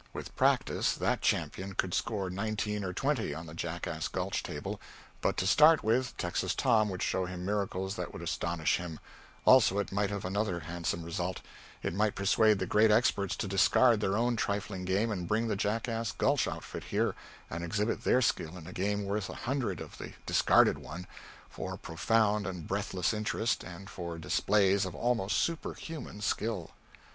With 0.13 0.35
practice, 0.35 0.93
that 0.95 1.21
champion 1.21 1.73
could 1.75 1.93
score 1.93 2.31
nineteen 2.31 2.83
or 2.83 2.91
twenty 2.91 3.35
on 3.35 3.45
the 3.45 3.53
Jackass 3.53 4.07
Gulch 4.07 4.41
table; 4.41 4.81
but 5.21 5.37
to 5.37 5.45
start 5.45 5.83
with, 5.83 6.17
Texas 6.17 6.55
Tom 6.55 6.89
would 6.89 7.03
show 7.03 7.25
him 7.25 7.45
miracles 7.45 7.97
that 7.97 8.11
would 8.11 8.23
astonish 8.23 8.77
him; 8.77 8.99
also 9.45 9.77
it 9.77 9.91
might 9.91 10.09
have 10.09 10.25
another 10.25 10.61
handsome 10.61 11.03
result: 11.03 11.41
it 11.83 11.93
might 11.93 12.15
persuade 12.15 12.57
the 12.57 12.65
great 12.65 12.89
experts 12.89 13.35
to 13.35 13.47
discard 13.47 13.99
their 13.99 14.17
own 14.17 14.35
trifling 14.35 14.85
game 14.85 15.11
and 15.11 15.27
bring 15.27 15.49
the 15.49 15.55
Jackass 15.55 16.11
Gulch 16.13 16.47
outfit 16.47 16.85
here 16.85 17.13
and 17.47 17.63
exhibit 17.63 18.03
their 18.03 18.23
skill 18.23 18.57
in 18.57 18.65
a 18.65 18.73
game 18.73 19.05
worth 19.05 19.29
a 19.29 19.35
hundred 19.45 19.79
of 19.79 19.99
the 19.99 20.13
discarded 20.25 20.79
one, 20.79 21.05
for 21.47 21.77
profound 21.77 22.47
and 22.47 22.67
breathless 22.67 23.13
interest, 23.13 23.63
and 23.63 23.87
for 23.87 24.17
displays 24.17 24.83
of 24.83 24.95
almost 24.95 25.37
superhuman 25.37 26.21
skill. 26.21 26.71